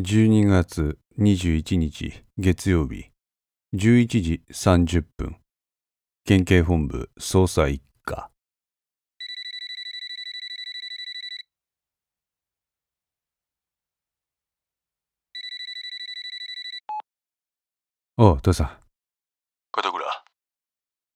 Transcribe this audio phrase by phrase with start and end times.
[0.00, 3.10] 12月21日月曜日。
[3.74, 5.36] 11時30分。
[6.24, 8.30] 県警本部捜査一課。
[18.16, 18.70] おう父さん。
[19.72, 20.04] 片倉。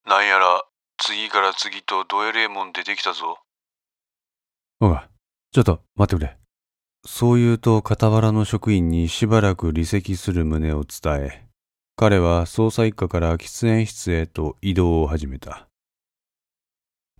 [0.07, 0.61] なんやら
[0.97, 3.37] 次から次とドエレーモン出てきたぞ。
[4.81, 5.07] おうが
[5.53, 6.42] ちょっと待ってくれ
[7.05, 11.43] そう言うと傍らの職員にしばらく離席する旨を伝え
[11.95, 15.67] 彼は捜査一課から喫煙室へと移動を始めた。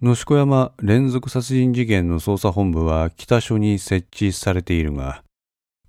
[0.01, 5.23] 野子山連続殺人事件の捜査本部は北署に設置されているが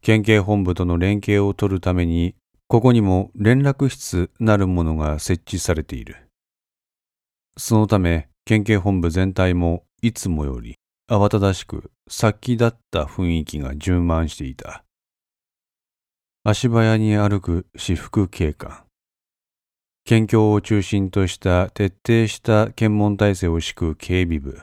[0.02, 2.34] 県警本部との連携を取るために
[2.68, 6.16] ここにも連絡室なるものが設置されている。
[7.56, 10.76] そのため県警本部全体もいつもより
[11.06, 14.84] 慌ただしく殺気だった雰囲気が充満していた。
[16.44, 18.84] 足早に歩く私服警官。
[20.06, 24.62] 県境を中心とした徹底した検問体制を敷く警備部。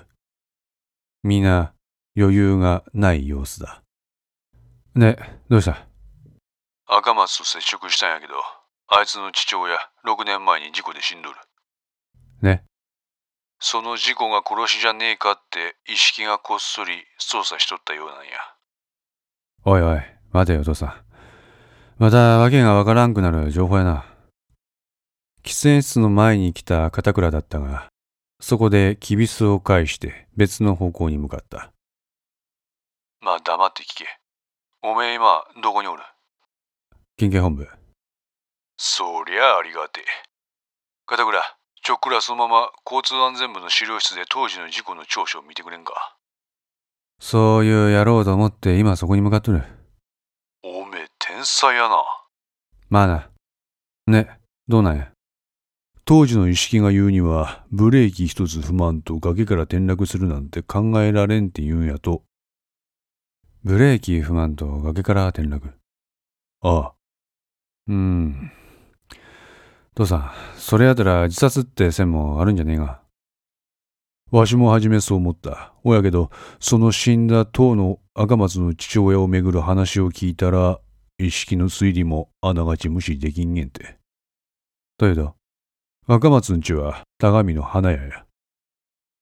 [1.24, 1.74] 皆
[2.18, 3.84] 余裕がない様子だ。
[4.96, 5.88] ね、どうした？
[6.88, 8.34] 赤松と接触したんやけど、
[8.88, 11.38] あいつの父親6年前に事故で死んどる。
[12.42, 12.64] ね。
[13.64, 18.32] その事故が殺しじゃねえかって意識がこっそり捜査しとったようなんや。
[19.64, 21.06] おいおい、待てよ、お父さん。
[22.00, 24.06] また訳がわからんくなる情報やな。
[25.44, 27.88] 喫煙室の前に来た片倉だったが、
[28.40, 31.72] そこでキビスを返して別の方向に向かった。
[33.22, 34.08] まあ黙って聞け。
[34.82, 36.02] おめえ今どこにおる？
[37.16, 37.70] 県警本部。
[38.78, 40.04] そりゃありがてえ。
[41.06, 41.40] 片倉、
[41.84, 46.16] ちょっくらそのまま交通安全部の資料室で当時の事故の調書を見てくれんか。
[47.20, 49.64] そういうやろうと思って今そこに向かっとる。
[50.64, 52.04] おめえ天才やな。
[52.90, 53.30] まあな。
[54.08, 55.12] ね、どうなんや。
[56.06, 62.24] 当時の意識が言うには、ブレーキ一つ踏まんと崖から転落するなんて考えられんって言うんやと。
[63.64, 65.74] ブレーキ踏まんと崖から転落。
[66.62, 66.94] ああ。
[67.88, 68.52] うーん。
[70.02, 73.02] 父さん、それやったら自殺って線もあるんじゃねえが。
[74.32, 75.74] わしも初めそう思った。
[75.84, 76.30] おやけど、
[76.60, 80.80] その死んだ当の赤松の父親をめぐる話を聞いたら、
[81.20, 83.98] 意識の推理もあながち無視できんげんて。
[84.98, 85.36] だけど、
[86.08, 88.26] 赤松んちは田上の花屋や。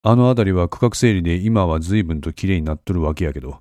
[0.02, 3.60] あの辺りは区画整理で今は随分と綺麗になっとるわけやけど、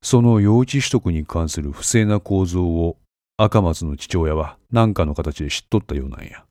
[0.00, 2.96] その用地取得に関する不正な構造を
[3.36, 6.44] 赤松の父親は何かの形で知っとったようなんや。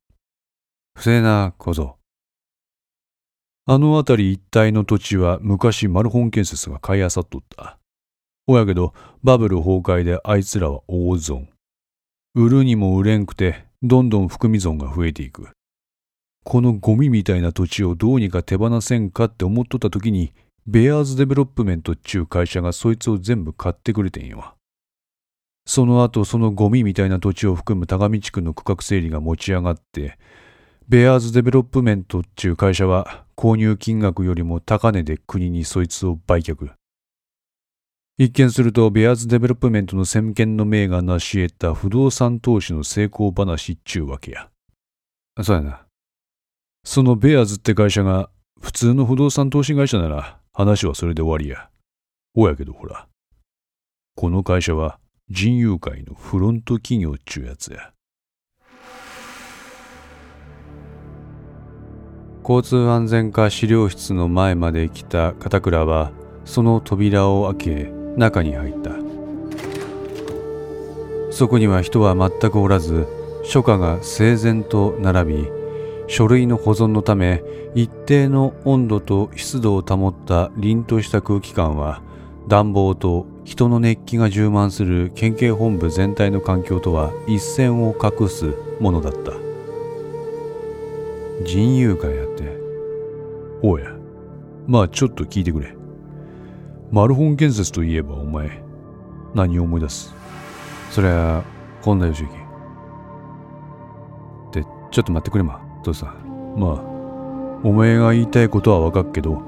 [0.95, 1.97] 不正な構造。
[3.65, 7.77] あの辺り一帯の土地は昔マルホン建設が買い漁っとった。
[8.45, 8.93] おやけど、
[9.23, 11.47] バブル崩壊であいつらは大損。
[12.35, 15.49] 売るにも売れんくて、どんどん含み損が増えていく。
[16.43, 20.33] このゴミみたいな土地をどうにか手放せんかって思っとった時に、
[20.67, 24.55] ベアーズデベロップメントっちゅう会社がそいつを全部買ってくれてんよ。
[25.65, 30.17] その後そのゴミみたいな土地を含む高見地区の区画整理が持ち上がって、
[30.89, 36.71] ベアーズデベロップメントっちゅう会社は購入金額よりも高値で国にそいつを売却。
[38.17, 44.49] 一見するとベアーズデベロップメントの先見の明が成し得た不動産投資の成功話っちゅうわけや。
[45.41, 45.85] そうやな。
[46.83, 48.29] そのベアーズって会社が
[48.59, 51.69] 普通の不動産投資会社なら話はそれで終わりや。
[52.35, 53.07] おやけどほら。
[54.15, 54.99] この会社は
[55.29, 57.93] 人友会のフロント企業っちゅうやつや。
[62.47, 66.11] 交通安全課資料室の前まで来た片倉は
[66.43, 68.91] その扉を開け中に入った。
[71.31, 73.07] そこには人は全くおらず
[73.43, 75.47] 書家が整然と並び
[76.07, 77.41] 書類の保存のため
[77.73, 82.01] 一定の温度と湿度を保った凛とした空気感は
[82.47, 89.42] 暖房と人の熱気が充満する県警本部全体の環境とは一線を画すものだった。
[91.43, 92.57] 人友会やって。
[93.61, 93.91] おや。
[94.67, 95.75] まあちょっと聞いてくれ。
[96.91, 98.61] マルホン建設といえばお前
[99.33, 100.13] 何を思い出す？
[100.91, 101.43] そりゃ
[101.81, 102.27] 本田義行。
[104.49, 106.55] ってちょっと待ってくれま父さん。
[106.57, 106.81] まあ
[107.63, 109.41] お前が言いたいことは分かっけど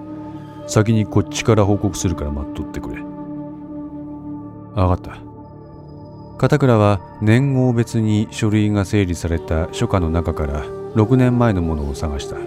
[0.67, 3.01] 先にこっちから報告するから待っとってくれ。
[3.01, 5.17] 分かった。
[6.37, 10.65] 片倉は年号別に書類が整理された書家の中から
[10.95, 12.37] 6年前のものを探した。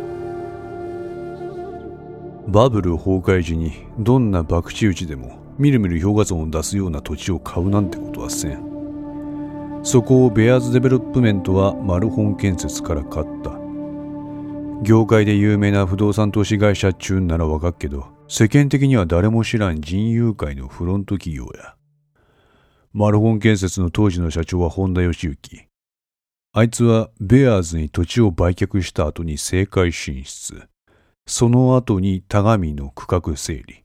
[2.48, 9.80] バブル崩壊時にどんな博打打ちでもみるみる評価損を出すような土地を買うなんてことはせん。
[9.82, 13.50] そこをベアーズデベロップメントはマルホン建設から買った。
[14.82, 21.74] 業界で有名な不動産投資会社っちゅうならわかっけど世間的には誰も知らん人友会のフロント企業や。
[22.94, 25.67] マルホン建設の当時の社長は本田義行。
[26.58, 30.66] あいつはベアーズに土地を売却した後に政界進出
[31.24, 33.84] その後に田上の区画整理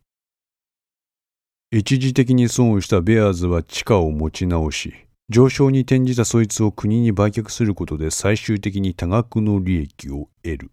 [1.70, 4.92] 一時的に損をしたベアーズは地価を持ち直し
[5.30, 10.72] 上昇に転じたそいつを国に売却することで最終的に多額の利益を得る。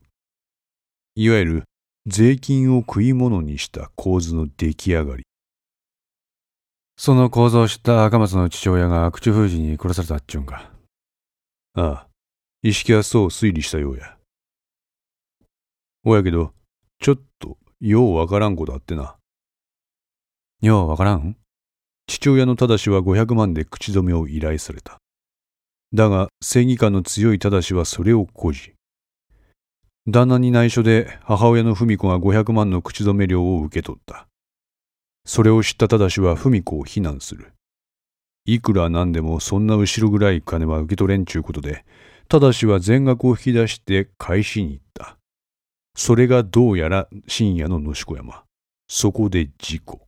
[1.16, 1.64] いわゆる
[2.06, 5.24] 税金を食い物にした構図の出来上がり。
[6.96, 10.79] その構造を知った赤松の父親が口封じに殺されたっちゅうんか。
[11.74, 12.06] ああ、
[12.62, 14.16] 意識はそう推理したようや。
[16.04, 16.52] おやけど、
[17.00, 19.16] ちょっとようわからんことあってな。
[20.60, 21.36] ようわからん？
[22.06, 24.98] 父親の正は500万で口止めを依頼された。
[25.92, 28.76] だが正義感の強い正はそれを誇示。
[30.08, 34.26] 旦那に内緒で母親の文子が500万の口止め料を受け取った。
[35.24, 37.52] それを知った正は文子を非難する。
[38.44, 41.84] いくらなんでもそんな後ろぐらい金は受け取れんちゅうことで、
[42.28, 45.16] 正は全額を引き出して返しに行った。
[45.96, 48.44] それがどうやら深夜の野子山。
[48.88, 50.00] そこで事故。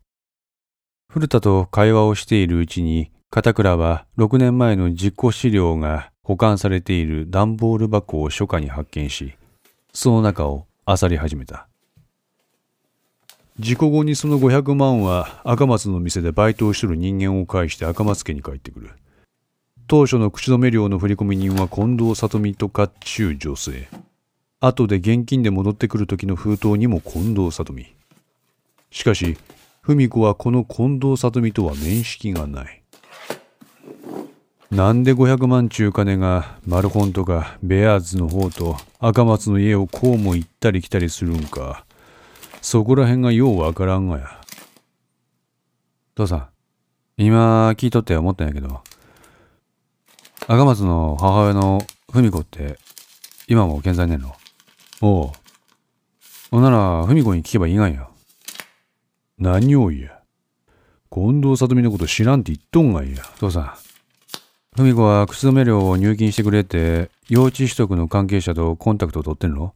[1.11, 9.35] 古田と会話をしているうちに、片倉は6年前の実行資料が保管されている段ボール箱を初夏に発見し、
[9.93, 11.69] その中を漁り始めた。
[13.59, 18.91] 事故後にその500万は赤松の店でバイトをしてる人間を介して赤松家に帰ってくる。
[19.87, 23.89] 当初の口止め料の振込人は近藤里美とかっちゅう女性。
[24.61, 27.95] 後で現金で戻ってくる時の封筒にも近藤里美。
[28.91, 29.37] しかし、
[29.83, 32.83] 文子はこの近藤里美とは面識がない。
[34.71, 41.85] なんで500万中金がマルコンとかベアーズの方と赤松の家をこうも行ったり来たりするんか。
[42.63, 44.41] そこら辺がようわからんがや。
[46.15, 46.49] 父さん、
[47.17, 48.81] 今聞いとって思ったんやけど、
[50.47, 51.83] 赤松の母親の
[52.13, 52.79] 文子って
[53.49, 54.33] 今も健在ねんの？
[55.01, 55.33] おう。
[56.53, 58.09] ほんなら文子に聞けばいいがんや。
[59.39, 60.21] 何を言や。
[61.13, 63.25] 近藤里美のこと知らんって言っとんがいや。
[63.41, 63.75] 父さん。
[64.77, 69.75] 文子は口止め料を入金してくれって、幼稚取得の関係者とコンタクトを取ってんの？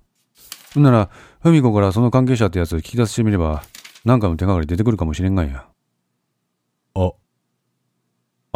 [0.80, 1.10] んなら、
[1.42, 3.62] 文子からその関係者ってやつ聞き出してみれば、
[4.04, 5.66] 何かの手がかり出てくるかもしれんがんや。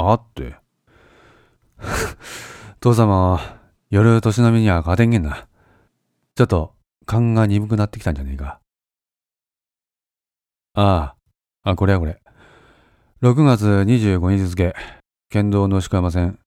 [0.00, 0.56] あ、あって。
[2.80, 3.38] 父様、
[3.90, 5.46] 夜年並みには勝てんげんな。
[6.34, 6.74] ちょっと、
[7.04, 8.60] 勘が鈍くなってきたんじゃねえか。
[10.74, 11.14] あ
[11.64, 12.22] あ、あ、これやこれ。
[13.22, 14.74] 6月25日付、
[15.28, 16.38] 県道の宿山線、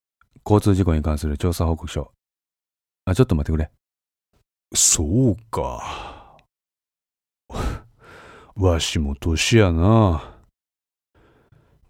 [0.45, 2.11] 交通事故に関する調査報告書。
[3.05, 3.69] あ、ちょっと待ってくれ。
[4.75, 6.37] そうか。
[8.55, 10.39] わしも年やな。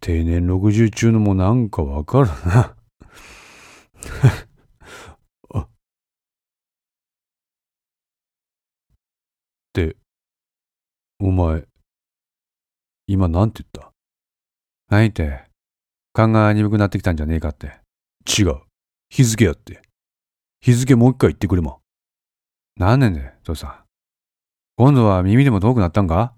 [0.02, 2.76] 定年60中のもなんかわかるな。
[5.64, 5.70] っ
[9.74, 9.96] て、
[11.20, 11.66] お前、
[13.08, 13.94] 今なんて言った？
[14.90, 15.50] 何って、
[16.12, 17.80] 勘が鈍くなってきたんじゃねえかって。
[18.28, 18.62] 違う。
[19.10, 19.82] 日付やって。
[20.62, 21.80] 日付もう一回言ってくれま。
[22.76, 23.76] 何年で、父さん。
[24.78, 26.34] 今度は耳でも遠くなったんか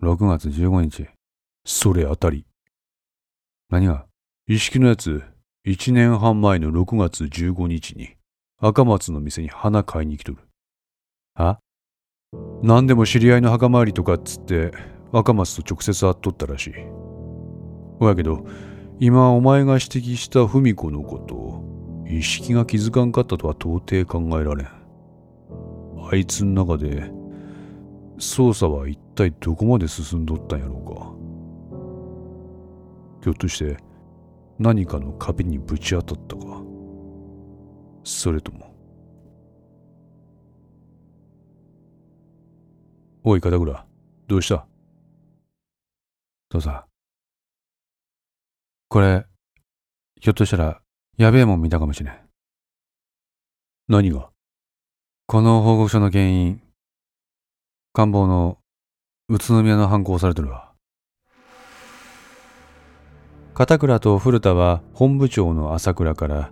[0.00, 1.08] ?6 月15日。
[1.64, 2.46] それ当たり。
[3.68, 4.06] 何が？
[4.46, 5.24] 一式のやつ、
[5.64, 8.10] 一年半前の6月15日に、
[8.60, 10.38] 赤松の店に花買いに来とる。
[11.34, 11.58] は？
[12.62, 14.70] 何でも知り合いの墓参りとかっつって、
[15.12, 16.74] 赤松と直接会っとったらしい。
[17.98, 18.46] ほやけど、
[19.00, 24.77] 今お前が指摘した文子のことを、意識が気づかんかったとは到底考えられん。
[26.10, 27.10] あいつの中で、
[28.16, 31.12] 捜査は一体どこまで進んどったんやろうか。
[33.22, 33.76] ひょっとして、
[34.58, 36.62] 何かの壁にぶち当たったか。
[38.04, 38.74] それとも。
[43.22, 43.86] おい、片倉、
[44.26, 44.66] どうした？
[46.48, 46.84] 父さん。
[48.88, 49.26] これ、
[50.20, 50.80] ひょっとしたら、
[51.18, 52.14] やべえもん見たかもしれん。
[53.88, 54.30] 何が？
[55.30, 56.62] この報告書の原因、
[57.92, 58.56] 官房の
[59.28, 60.72] 宇都宮の犯行をされてるわ。
[63.52, 66.50] 片倉と古田は本部長の朝倉から、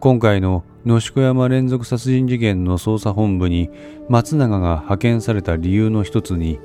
[0.00, 3.68] 今回の野宿山連続殺人事件の捜査本部に
[4.08, 6.58] 松永が派遣された理由の一つに、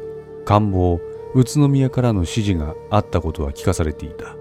[0.46, 1.02] 官房
[1.36, 4.38] 宇都宮からの指示があったことは聞かされていた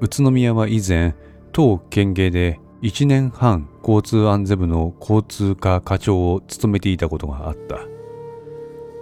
[0.00, 1.14] 宇都宮は以前
[1.52, 7.78] 当県警で1年半交通安全部の交通課課長を務めていたことがあった。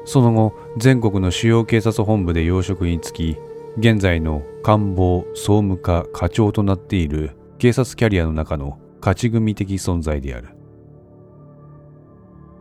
[0.05, 3.37] その後全国の主要警察本部で要職に就き
[3.78, 10.50] 現在の官房総務課課長となっている警察キャリアの中の勝ち組的存在である。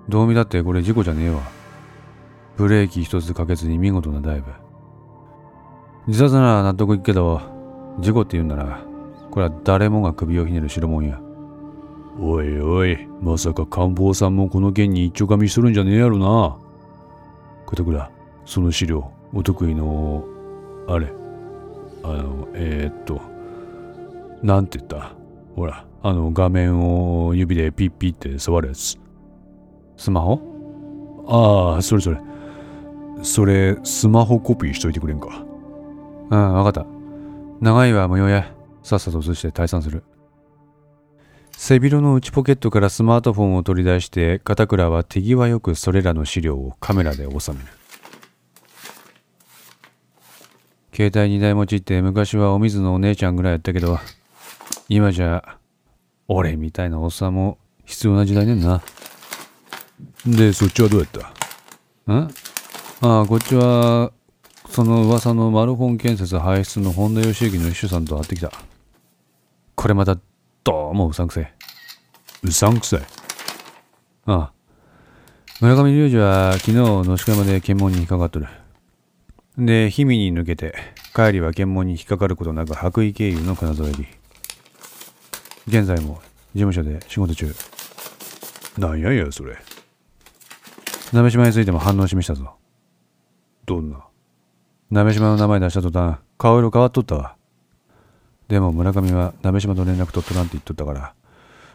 [0.09, 1.41] どう見だってこれ事故じゃねえわ。
[2.57, 4.51] ブレーキ一つかけずに見事なダイブ。
[6.07, 7.39] 自殺なら納得いくけど
[7.99, 8.83] 事故って言うんなら
[9.29, 11.21] これは誰もが首をひねる代物や。
[12.19, 16.57] おいおいまさか官房さんもこの件に一丁噛みしとるんじゃねえやろな。
[17.65, 18.11] 片倉
[18.45, 20.23] その資料お得意の
[20.87, 21.11] あれ。
[22.03, 23.19] あのえー、っと
[24.43, 25.13] なんて言った？
[25.55, 28.97] ほらあの画面を指でピッピッって触るやつ。
[29.97, 30.39] スマホ？
[31.27, 32.17] ああそれそれ。
[33.23, 35.43] それスマホコピーしといてくれんか。
[36.29, 36.85] うんわかった。
[37.59, 38.53] 長いは無用や。
[38.83, 40.03] さっさと移して退散する
[41.57, 47.65] 背広の内ポケットからスマートフォンを取り出して片倉は手際よくそれらの資料をカメラで収める。
[50.93, 53.99] 携帯2台持ちって昔はお水のお姉ちゃんぐらいやったけど
[54.89, 55.57] 今じゃ
[56.27, 58.81] 俺みたいなおっさんも必要な時代ねんな。
[60.25, 61.19] でそっちはどうやった？
[62.13, 62.31] ん？
[63.01, 64.11] ああこっちは
[64.69, 68.51] その噂のマルホン建設排出の本田義行の秘書さんと会ってきた。
[69.75, 70.17] これまた
[70.65, 71.53] どうもうさんくせえ。
[72.41, 73.01] うさんくさい
[74.25, 74.51] ああ。
[75.61, 78.47] 村上隆二は昨日野宿山で検問に引っかかっとる。
[79.59, 80.73] で氷見に抜けて
[81.15, 84.07] 帰りは検問に引っかかることなく白衣経由の金沢入り。
[85.67, 86.15] 現在も
[86.55, 87.53] 事務所で仕事中。
[88.79, 89.57] なんややそれ。
[91.13, 92.55] 鍋島についても反応示したぞ。
[93.67, 94.03] どんな。
[94.89, 97.34] 鍋島の名前出した途端顔色変わっとったわ。
[98.47, 101.13] でも村上は鍋島と連絡取っとらんて言っとったから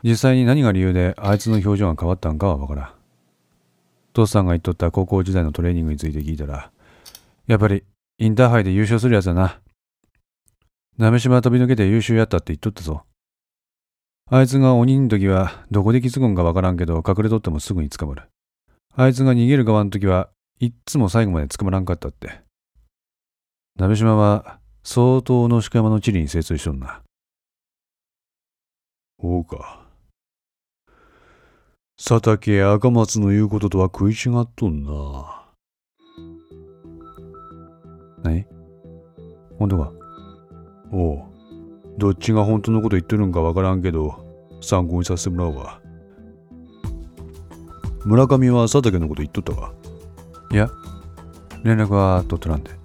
[0.03, 2.91] 実際に何が理由であいつの表情が変わったんかは分からん。
[4.13, 6.71] 父さんが言っとった高校時代のトレーニングについて聞いたら
[7.47, 7.85] やっぱり
[8.19, 9.61] インターハイで優勝するやつだな。
[10.99, 13.03] 鍋島飛び抜けて優秀やったって言っとったぞ。
[14.31, 18.23] あいつが鬼の時はどこで気づくんか分からんけど隠れとってもすぐに捕まる。
[18.95, 20.29] あいつが逃げる側の時は
[20.61, 22.43] いっつも最後まで捕まらんかったって。
[23.77, 27.03] 鍋島は相当の宿山の地理に精通しとんな。
[29.19, 29.87] ほうか。
[31.97, 35.45] 佐竹赤松の言うこととは食い違っとんな。
[38.23, 38.47] 何？
[39.59, 39.93] 本当か？
[40.91, 41.23] おう。
[41.99, 44.25] どっちが本当のこと言ってるんかわからんけど、
[44.63, 45.81] 参考にさせてもらうわ。
[48.07, 49.75] 村上は佐竹のこと言っとったか？
[50.53, 50.71] いや、
[51.63, 52.80] 連絡は取っとらんで。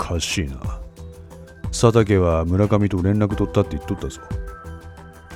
[0.00, 0.80] かしいな。
[1.66, 4.22] 佐竹は村上と連絡取ったって言っとったぞ。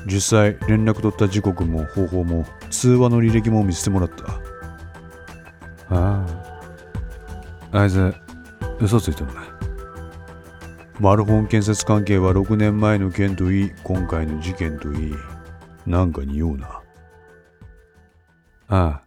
[0.06, 4.24] 実際連絡取った時刻も方法も通話の履歴も見せてもらった。
[5.94, 6.26] あ
[7.70, 7.78] あ。
[7.78, 8.14] あいつ、
[8.80, 9.44] 嘘ついてるな。
[11.00, 15.14] マルホン建設関係は6年前の件といい、今回の事件といい、
[15.86, 16.80] なんかにおうな。
[18.68, 19.02] ああ。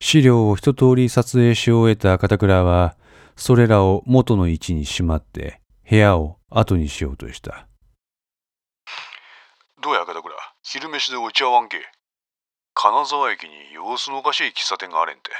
[0.00, 2.96] 資料を一通り撮影し終えた片倉は、
[3.38, 7.68] それらを元の位置にしまって部屋を後にしようとした。
[9.80, 11.78] どうや片倉昼飯でお茶わんけ
[12.74, 15.30] 金沢駅に様子のおかしい喫茶店があれんて。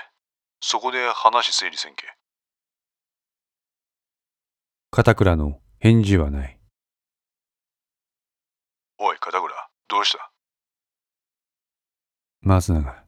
[0.61, 2.05] そこで話整理せんけ。
[4.91, 6.59] 片倉の返事はない。
[8.99, 9.55] おい片倉、
[9.89, 10.31] どうした？
[12.43, 13.08] 松永。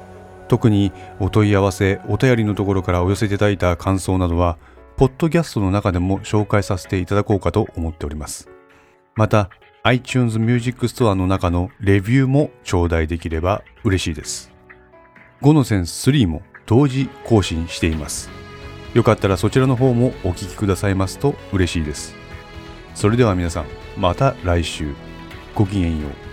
[0.51, 0.91] 特に
[1.21, 4.57] お問い合わせお便りのところからお寄せいただいた感想などは
[4.97, 8.49] ポッドキャストの中でも紹介させていただこうかと思っております。
[9.15, 9.49] また
[9.83, 14.51] iTunes Music Store の中のレビューも頂戴できれば嬉しいです。
[15.41, 18.29] 5の線3も同時更新しています。
[18.93, 22.13] よかったらそちらの方もお聞きくださいますと嬉しいです。
[22.93, 24.93] それでは皆さんまた来週。
[25.55, 26.30] ごきげんよう。